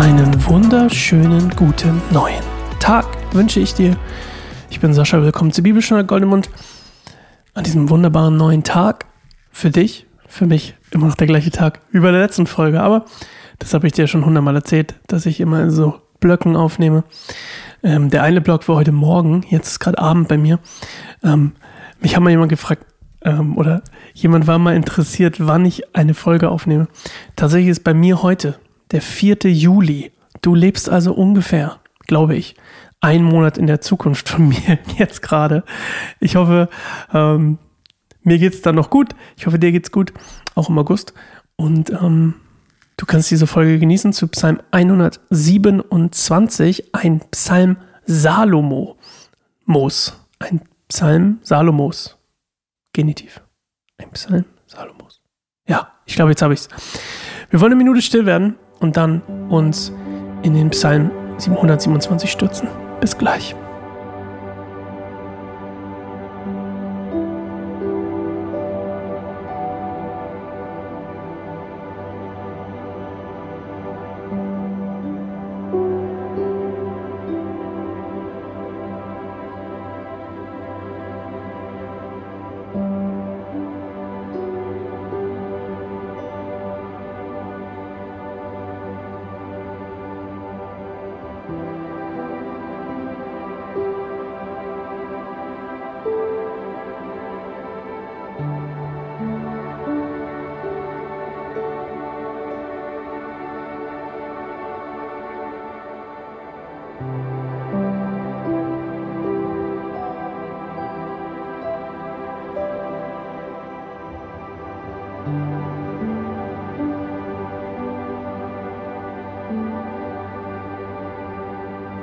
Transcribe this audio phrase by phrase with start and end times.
[0.00, 2.42] Einen wunderschönen guten neuen
[2.78, 3.04] Tag
[3.34, 3.98] wünsche ich dir.
[4.70, 6.48] Ich bin Sascha, willkommen zu Bibelstunde Goldemund.
[7.52, 9.04] An diesem wunderbaren neuen Tag
[9.50, 13.04] für dich, für mich immer noch der gleiche Tag wie bei der letzten Folge, aber
[13.58, 17.04] das habe ich dir schon hundertmal erzählt, dass ich immer in so Blöcken aufnehme.
[17.82, 20.60] Ähm, der eine Block war heute Morgen, jetzt ist gerade Abend bei mir.
[21.22, 21.52] Ähm,
[22.00, 22.86] mich hat mal jemand gefragt,
[23.22, 23.82] ähm, oder
[24.14, 26.88] jemand war mal interessiert, wann ich eine Folge aufnehme.
[27.36, 28.58] Tatsächlich ist bei mir heute
[28.92, 29.38] der 4.
[29.44, 30.12] Juli.
[30.42, 32.54] Du lebst also ungefähr, glaube ich,
[33.00, 35.64] einen Monat in der Zukunft von mir jetzt gerade.
[36.20, 36.68] Ich hoffe,
[37.12, 37.58] ähm,
[38.22, 39.14] mir geht's dann noch gut.
[39.36, 40.12] Ich hoffe, dir geht's gut,
[40.54, 41.14] auch im August.
[41.56, 42.34] Und ähm,
[42.96, 48.98] du kannst diese Folge genießen zu Psalm 127, ein Psalm Salomo.
[49.64, 50.18] Mos.
[50.38, 52.18] Ein Psalm Salomos.
[52.92, 53.40] Genitiv.
[53.98, 55.20] Ein Psalm Salomos.
[55.68, 56.68] Ja, ich glaube, jetzt habe ich's.
[57.50, 59.92] Wir wollen eine Minute still werden und dann uns
[60.42, 62.68] in den Psalm 727 stürzen.
[63.00, 63.54] Bis gleich.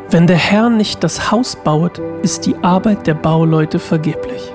[0.10, 4.52] Wenn der Herr nicht das Haus baut, ist die Arbeit der Bauleute vergeblich.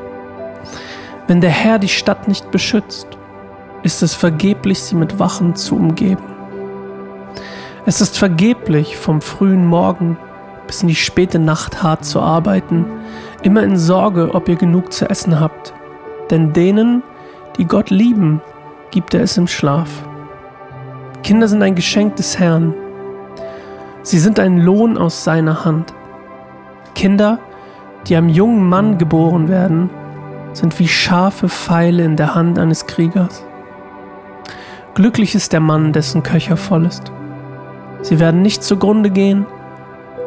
[1.28, 3.06] Wenn der Herr die Stadt nicht beschützt,
[3.84, 6.24] ist es vergeblich, sie mit Wachen zu umgeben.
[7.86, 10.16] Es ist vergeblich, vom frühen Morgen
[10.66, 12.86] bis in die späte Nacht hart zu arbeiten,
[13.42, 15.74] immer in Sorge, ob ihr genug zu essen habt.
[16.30, 17.02] Denn denen,
[17.56, 18.40] die Gott lieben,
[18.90, 19.88] gibt er es im Schlaf.
[21.22, 22.74] Kinder sind ein Geschenk des Herrn,
[24.04, 25.94] Sie sind ein Lohn aus seiner Hand.
[26.96, 27.38] Kinder,
[28.06, 29.90] die einem jungen Mann geboren werden,
[30.54, 33.44] sind wie scharfe Pfeile in der Hand eines Kriegers.
[34.94, 37.12] Glücklich ist der Mann, dessen Köcher voll ist.
[38.02, 39.46] Sie werden nicht zugrunde gehen,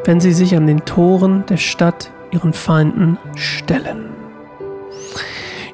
[0.06, 4.10] wenn sie sich an den Toren der Stadt ihren Feinden stellen.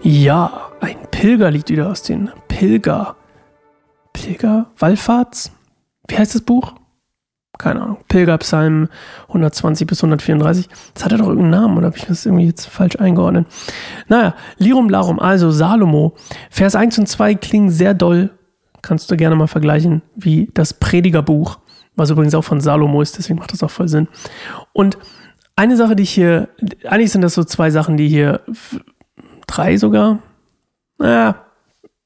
[0.01, 3.15] Ja, ein Pilgerlied wieder aus den Pilger.
[4.13, 4.71] Pilger?
[4.77, 5.51] Wallfahrts?
[6.07, 6.73] Wie heißt das Buch?
[7.61, 8.89] keine Ahnung, Pilgerpsalm
[9.27, 10.67] 120 bis 134.
[10.93, 13.47] Das hat er doch irgendeinen Namen oder habe ich das irgendwie jetzt falsch eingeordnet?
[14.07, 16.15] Naja, Lirum Larum, also Salomo.
[16.49, 18.31] Vers 1 und 2 klingen sehr doll.
[18.81, 21.59] Kannst du gerne mal vergleichen, wie das Predigerbuch,
[22.01, 24.07] was übrigens auch von Salomo ist, deswegen macht das auch voll Sinn.
[24.73, 24.97] Und
[25.55, 26.49] eine Sache, die ich hier,
[26.87, 28.41] eigentlich sind das so zwei Sachen, die hier,
[29.47, 30.19] drei sogar,
[30.97, 31.35] naja,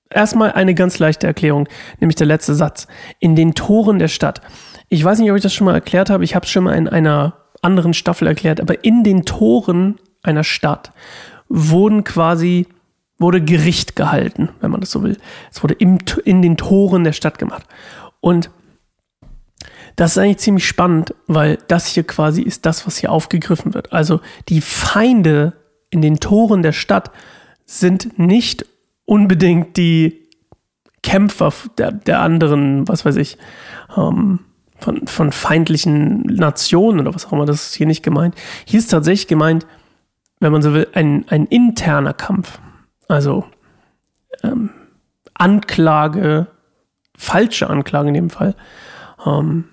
[0.09, 1.67] erstmal eine ganz leichte Erklärung,
[1.99, 2.87] nämlich der letzte Satz.
[3.19, 4.41] In den Toren der Stadt.
[4.89, 6.23] Ich weiß nicht, ob ich das schon mal erklärt habe.
[6.23, 8.61] Ich habe es schon mal in einer anderen Staffel erklärt.
[8.61, 10.91] Aber in den Toren einer Stadt
[11.49, 12.67] wurden quasi
[13.17, 15.17] wurde Gericht gehalten, wenn man das so will.
[15.51, 17.65] Es wurde im, in den Toren der Stadt gemacht.
[18.19, 18.49] Und
[19.95, 23.93] das ist eigentlich ziemlich spannend, weil das hier quasi ist das, was hier aufgegriffen wird.
[23.93, 24.19] Also
[24.49, 25.53] die Feinde
[25.89, 27.11] in den Toren der Stadt
[27.65, 28.65] sind nicht
[29.05, 30.25] unbedingt die
[31.01, 33.37] Kämpfer der, der anderen, was weiß ich,
[33.95, 34.39] ähm,
[34.77, 38.35] von, von feindlichen Nationen oder was auch immer, das ist hier nicht gemeint.
[38.65, 39.65] Hier ist tatsächlich gemeint,
[40.39, 42.59] wenn man so will, ein, ein interner Kampf.
[43.07, 43.45] Also
[44.43, 44.71] ähm,
[45.33, 46.47] Anklage,
[47.17, 48.55] falsche Anklage in dem Fall.
[49.25, 49.65] Ähm,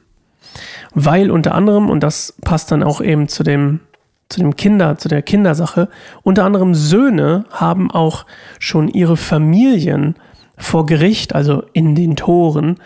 [0.95, 3.81] weil unter anderem, und das passt dann auch eben zu dem,
[4.29, 5.89] zu dem Kinder, zu der Kindersache,
[6.23, 8.25] unter anderem Söhne haben auch
[8.59, 10.17] schon ihre Familien
[10.57, 12.77] vor Gericht, also in den Toren,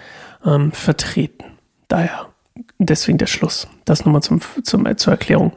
[0.45, 1.45] ähm, vertreten.
[1.89, 2.27] Daher,
[2.79, 3.69] deswegen der Schluss.
[3.85, 5.53] Das nochmal zum, zum, zur Erklärung.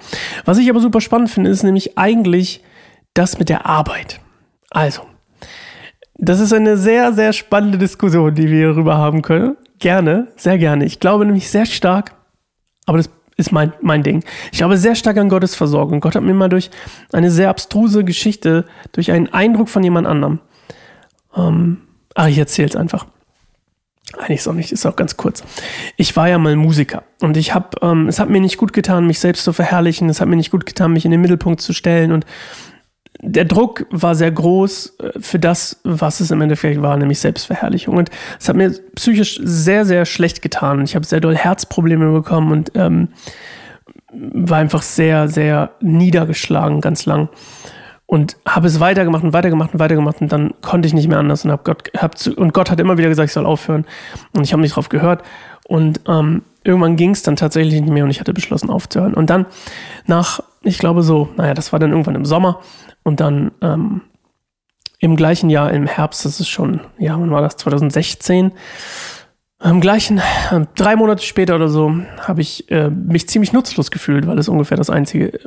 [0.45, 2.63] Was ich aber super spannend finde, ist nämlich eigentlich
[3.13, 4.19] das mit der Arbeit.
[4.69, 5.01] Also,
[6.15, 9.55] das ist eine sehr, sehr spannende Diskussion, die wir hierüber haben können.
[9.79, 10.85] Gerne, sehr gerne.
[10.85, 12.13] Ich glaube nämlich sehr stark,
[12.89, 14.23] aber das ist mein, mein Ding.
[14.51, 16.01] Ich glaube sehr stark an Gottes Versorgung.
[16.01, 16.71] Gott hat mir mal durch
[17.13, 20.39] eine sehr abstruse Geschichte, durch einen Eindruck von jemand anderem,
[21.37, 21.81] ähm,
[22.15, 23.05] ach, ich erzähle es einfach.
[24.17, 25.43] eigentlich ist auch nicht, ist auch ganz kurz.
[25.97, 29.05] Ich war ja mal Musiker und ich habe, ähm, es hat mir nicht gut getan,
[29.05, 30.09] mich selbst zu verherrlichen.
[30.09, 32.25] Es hat mir nicht gut getan, mich in den Mittelpunkt zu stellen und
[33.21, 37.97] der Druck war sehr groß äh, für das, was es im Endeffekt war, nämlich Selbstverherrlichung.
[37.97, 40.83] Und es hat mir psychisch sehr, sehr schlecht getan.
[40.83, 43.09] Ich habe sehr doll Herzprobleme bekommen und ähm,
[44.11, 47.29] war einfach sehr, sehr niedergeschlagen, ganz lang.
[48.05, 51.45] Und habe es weitergemacht und weitergemacht und weitergemacht und dann konnte ich nicht mehr anders
[51.45, 53.85] und hab Gott, hab zu, und Gott hat immer wieder gesagt, ich soll aufhören.
[54.31, 55.23] Und ich habe nicht drauf gehört.
[55.67, 59.13] Und ähm, irgendwann ging es dann tatsächlich nicht mehr und ich hatte beschlossen aufzuhören.
[59.13, 59.45] Und dann
[60.07, 62.61] nach, ich glaube so, naja, das war dann irgendwann im Sommer
[63.03, 64.01] und dann ähm,
[64.99, 68.51] im gleichen Jahr, im Herbst, das ist schon, ja, wann war das, 2016,
[69.63, 74.27] im gleichen, äh, drei Monate später oder so, habe ich äh, mich ziemlich nutzlos gefühlt,
[74.27, 75.39] weil es ungefähr das einzige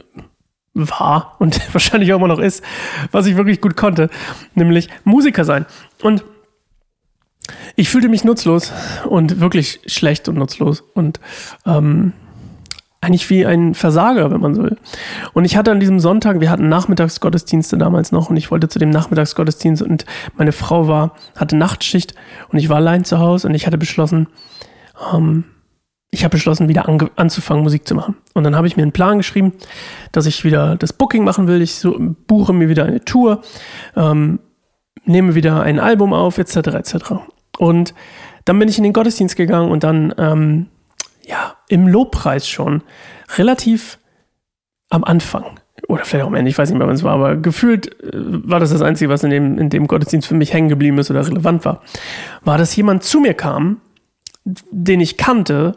[0.74, 2.62] war und wahrscheinlich auch immer noch ist,
[3.10, 4.10] was ich wirklich gut konnte,
[4.54, 5.66] nämlich Musiker sein.
[6.02, 6.24] Und
[7.74, 8.72] ich fühlte mich nutzlos
[9.04, 11.20] und wirklich schlecht und nutzlos und
[11.66, 12.12] ähm,
[13.02, 14.78] eigentlich wie ein Versager, wenn man so will.
[15.34, 18.78] Und ich hatte an diesem Sonntag, wir hatten Nachmittagsgottesdienste damals noch und ich wollte zu
[18.78, 20.06] dem Nachmittagsgottesdienst und
[20.36, 22.14] meine Frau war, hatte Nachtschicht
[22.50, 24.28] und ich war allein zu Hause und ich hatte beschlossen,
[25.12, 25.44] ähm,
[26.12, 28.16] ich habe beschlossen, wieder an, anzufangen, Musik zu machen.
[28.34, 29.54] Und dann habe ich mir einen Plan geschrieben,
[30.12, 31.60] dass ich wieder das Booking machen will.
[31.60, 33.40] Ich so, buche mir wieder eine Tour,
[33.96, 34.38] ähm,
[35.04, 36.56] nehme wieder ein Album auf, etc.
[36.56, 36.94] etc.
[37.58, 37.94] Und
[38.44, 40.66] dann bin ich in den Gottesdienst gegangen und dann ähm,
[41.24, 42.82] ja, im Lobpreis schon
[43.36, 43.98] relativ
[44.90, 45.58] am Anfang.
[45.88, 48.10] Oder vielleicht auch am Ende, ich weiß nicht mehr, wann es war, aber gefühlt äh,
[48.12, 51.10] war das das Einzige, was in dem, in dem Gottesdienst für mich hängen geblieben ist
[51.10, 51.82] oder relevant war.
[52.42, 53.80] War, dass jemand zu mir kam,
[54.44, 55.76] den ich kannte,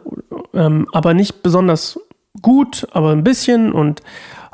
[0.52, 1.98] ähm, aber nicht besonders
[2.42, 3.72] gut, aber ein bisschen.
[3.72, 4.02] Und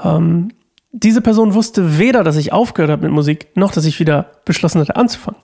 [0.03, 0.53] ähm,
[0.93, 4.81] diese Person wusste weder, dass ich aufgehört habe mit Musik, noch dass ich wieder beschlossen
[4.81, 5.41] hatte anzufangen.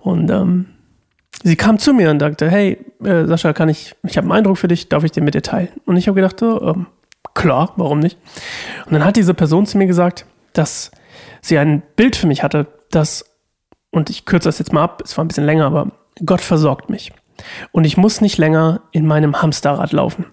[0.00, 0.66] Und ähm,
[1.44, 4.58] sie kam zu mir und sagte, hey, äh, Sascha, kann ich, ich habe einen Eindruck
[4.58, 5.68] für dich, darf ich den mit dir teilen?
[5.84, 6.86] Und ich habe gedacht, oh, ähm,
[7.34, 8.18] klar, warum nicht?
[8.86, 10.90] Und dann hat diese Person zu mir gesagt, dass
[11.42, 13.26] sie ein Bild für mich hatte, das,
[13.90, 15.92] und ich kürze das jetzt mal ab, es war ein bisschen länger, aber
[16.24, 17.12] Gott versorgt mich.
[17.72, 20.26] Und ich muss nicht länger in meinem Hamsterrad laufen.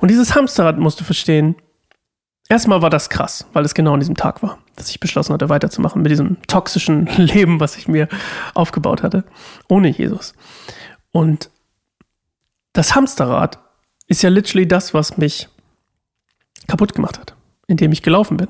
[0.00, 1.56] Und dieses Hamsterrad musst du verstehen,
[2.48, 5.48] erstmal war das krass, weil es genau an diesem Tag war, dass ich beschlossen hatte,
[5.48, 8.08] weiterzumachen mit diesem toxischen Leben, was ich mir
[8.54, 9.24] aufgebaut hatte,
[9.68, 10.34] ohne Jesus.
[11.12, 11.50] Und
[12.72, 13.58] das Hamsterrad
[14.06, 15.48] ist ja literally das, was mich
[16.68, 17.34] kaputt gemacht hat,
[17.66, 18.48] indem ich gelaufen bin.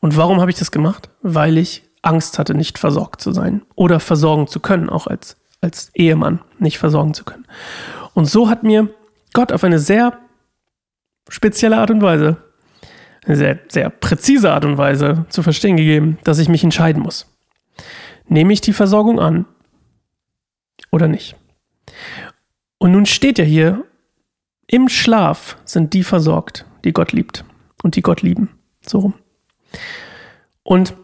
[0.00, 1.08] Und warum habe ich das gemacht?
[1.22, 5.90] Weil ich Angst hatte, nicht versorgt zu sein oder versorgen zu können, auch als, als
[5.94, 7.46] Ehemann nicht versorgen zu können.
[8.14, 8.88] Und so hat mir
[9.32, 10.18] Gott auf eine sehr
[11.28, 12.36] spezielle Art und Weise
[13.26, 17.26] eine sehr, sehr präzise Art und Weise zu verstehen gegeben, dass ich mich entscheiden muss.
[18.28, 19.46] Nehme ich die Versorgung an
[20.90, 21.36] oder nicht?
[22.78, 23.84] Und nun steht ja hier,
[24.66, 27.44] im Schlaf sind die versorgt, die Gott liebt
[27.82, 28.50] und die Gott lieben.
[28.84, 29.14] So rum.
[30.62, 30.94] Und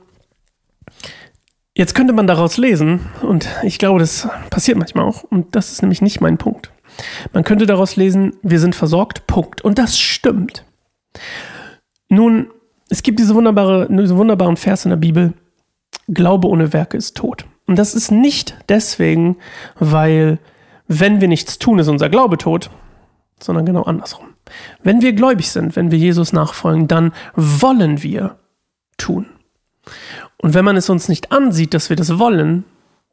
[1.77, 5.83] jetzt könnte man daraus lesen, und ich glaube, das passiert manchmal auch, und das ist
[5.83, 6.73] nämlich nicht mein Punkt.
[7.33, 9.63] Man könnte daraus lesen, wir sind versorgt, Punkt.
[9.63, 10.65] Und das stimmt.
[12.13, 12.51] Nun,
[12.91, 15.33] es gibt diese, wunderbare, diese wunderbaren Vers in der Bibel,
[16.09, 17.47] Glaube ohne Werke ist tot.
[17.67, 19.39] Und das ist nicht deswegen,
[19.79, 20.39] weil
[20.89, 22.69] wenn wir nichts tun, ist unser Glaube tot,
[23.41, 24.27] sondern genau andersrum.
[24.83, 28.37] Wenn wir gläubig sind, wenn wir Jesus nachfolgen, dann wollen wir
[28.99, 29.25] tun.
[30.37, 32.65] Und wenn man es uns nicht ansieht, dass wir das wollen,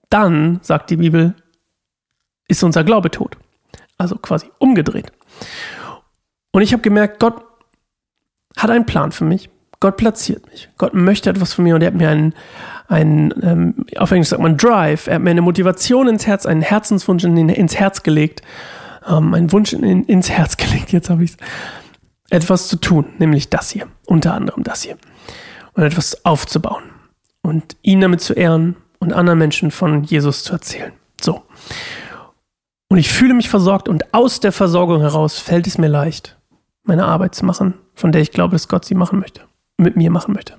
[0.09, 1.35] dann, sagt die Bibel,
[2.49, 3.37] ist unser Glaube tot.
[3.97, 5.13] Also quasi umgedreht.
[6.51, 7.45] Und ich habe gemerkt, Gott
[8.59, 9.49] hat einen Plan für mich.
[9.79, 10.69] Gott platziert mich.
[10.77, 12.33] Gott möchte etwas von mir und er hat mir einen,
[12.87, 16.61] einen ähm, auf Englisch sagt man Drive, er hat mir eine Motivation ins Herz, einen
[16.61, 18.41] Herzenswunsch in, ins Herz gelegt,
[19.07, 21.37] ähm, einen Wunsch in, ins Herz gelegt, jetzt habe ich es,
[22.29, 24.97] etwas zu tun, nämlich das hier, unter anderem das hier.
[25.73, 26.83] Und etwas aufzubauen
[27.41, 30.91] und ihn damit zu ehren und anderen Menschen von Jesus zu erzählen.
[31.21, 31.43] So.
[32.89, 36.38] Und ich fühle mich versorgt und aus der Versorgung heraus fällt es mir leicht,
[36.89, 39.41] meine Arbeit zu machen, von der ich glaube, dass Gott sie machen möchte,
[39.77, 40.55] mit mir machen möchte.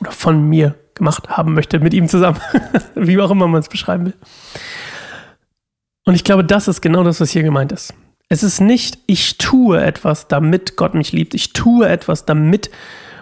[0.00, 2.40] Oder von mir gemacht haben möchte, mit ihm zusammen.
[2.94, 4.14] Wie auch immer man es beschreiben will.
[6.04, 7.94] Und ich glaube, das ist genau das, was hier gemeint ist.
[8.28, 11.34] Es ist nicht, ich tue etwas, damit Gott mich liebt.
[11.34, 12.70] Ich tue etwas, damit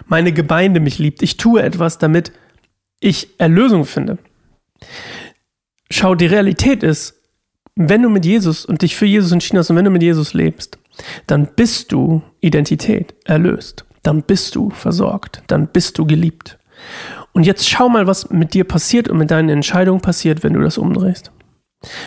[0.05, 1.21] meine Gemeinde mich liebt.
[1.21, 2.31] Ich tue etwas, damit
[2.99, 4.17] ich Erlösung finde.
[5.91, 7.15] Schau, die Realität ist,
[7.75, 10.33] wenn du mit Jesus und dich für Jesus entschieden hast und wenn du mit Jesus
[10.33, 10.78] lebst,
[11.27, 13.85] dann bist du Identität, erlöst.
[14.03, 15.43] Dann bist du versorgt.
[15.47, 16.57] Dann bist du geliebt.
[17.33, 20.61] Und jetzt schau mal, was mit dir passiert und mit deinen Entscheidungen passiert, wenn du
[20.61, 21.31] das umdrehst.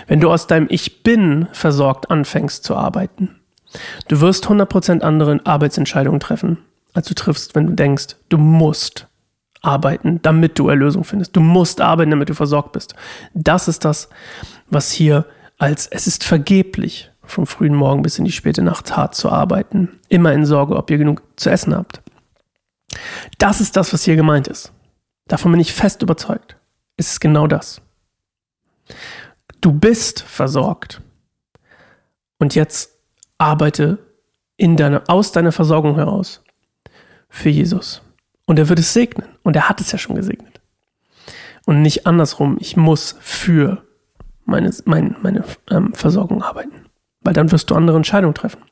[0.07, 3.41] Wenn du aus deinem Ich bin versorgt anfängst zu arbeiten,
[4.09, 6.59] du wirst 100% andere Arbeitsentscheidungen treffen,
[6.93, 9.09] als du triffst, wenn du denkst, du musst
[9.63, 11.37] arbeiten, damit du Erlösung findest.
[11.37, 12.95] Du musst arbeiten, damit du versorgt bist.
[13.33, 14.11] Das ist das,
[14.69, 15.25] was hier
[15.59, 19.99] als es ist vergeblich vom frühen Morgen bis in die späte Nacht hart zu arbeiten,
[20.09, 22.01] immer in Sorge, ob ihr genug zu essen habt.
[23.39, 24.73] Das ist das, was hier gemeint ist.
[25.29, 26.57] Davon bin ich fest überzeugt.
[26.97, 27.81] Es ist genau das.
[29.61, 31.01] Du bist versorgt.
[32.39, 32.99] Und jetzt
[33.39, 33.99] arbeite
[34.57, 36.43] in deine, aus deiner Versorgung heraus
[37.29, 38.03] für Jesus.
[38.47, 39.29] Und er wird es segnen.
[39.43, 40.61] Und er hat es ja schon gesegnet.
[41.65, 43.85] Und nicht andersrum, ich muss für
[44.45, 46.92] meine, meine, meine ähm, Versorgung arbeiten.
[47.25, 48.63] Weil dann wirst du andere Entscheidungen treffen.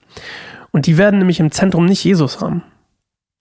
[0.73, 2.63] Und die werden nämlich im Zentrum nicht Jesus haben,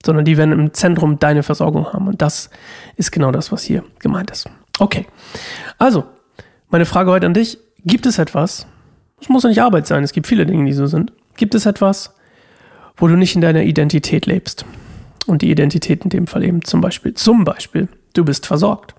[0.06, 2.08] sondern die werden im Zentrum deine Versorgung haben.
[2.08, 2.50] Und das
[2.96, 4.50] ist genau das, was hier gemeint ist.
[4.80, 5.08] Okay.
[5.78, 6.06] Also,
[6.70, 7.58] meine Frage heute an dich.
[7.86, 8.68] Gibt es etwas,
[9.22, 11.14] es muss ja nicht Arbeit sein, es gibt viele Dinge, die so sind.
[11.38, 12.14] Gibt es etwas,
[12.98, 14.66] wo du nicht in deiner Identität lebst?
[15.26, 18.96] Und die Identität in dem Fall eben zum Beispiel, zum Beispiel, du bist versorgt.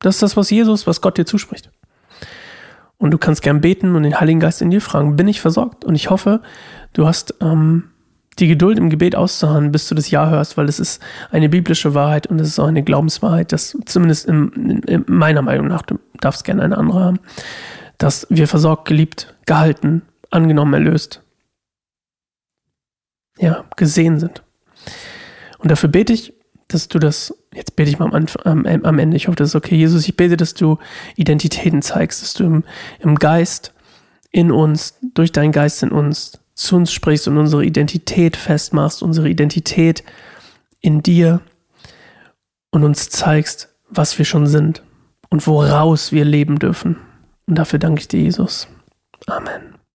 [0.00, 1.70] Das ist das, was Jesus, was Gott dir zuspricht.
[2.98, 5.84] Und du kannst gern beten und den Heiligen Geist in dir fragen, bin ich versorgt?
[5.84, 6.42] Und ich hoffe,
[6.92, 7.84] du hast ähm,
[8.38, 11.94] die Geduld im Gebet auszuharren, bis du das Ja hörst, weil es ist eine biblische
[11.94, 15.82] Wahrheit und es ist auch eine Glaubenswahrheit, dass zumindest in, in, in meiner Meinung nach,
[15.82, 17.20] du darfst gerne eine andere haben,
[17.98, 21.22] dass wir versorgt, geliebt, gehalten, angenommen, erlöst,
[23.38, 24.42] ja, gesehen sind.
[25.58, 26.32] Und dafür bete ich,
[26.68, 29.56] dass du das, jetzt bete ich mal am, am, am Ende, ich hoffe, das ist
[29.56, 29.76] okay.
[29.76, 30.78] Jesus, ich bete, dass du
[31.16, 32.64] Identitäten zeigst, dass du im,
[33.00, 33.72] im Geist
[34.30, 39.28] in uns, durch deinen Geist in uns zu uns sprichst und unsere Identität festmachst, unsere
[39.28, 40.04] Identität
[40.80, 41.40] in dir
[42.70, 44.82] und uns zeigst, was wir schon sind
[45.30, 46.96] und woraus wir leben dürfen.
[47.46, 48.68] Und dafür danke ich dir, Jesus.
[49.26, 49.77] Amen.